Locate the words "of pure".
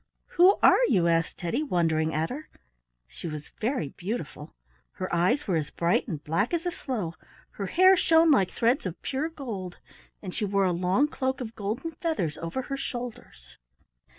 8.87-9.29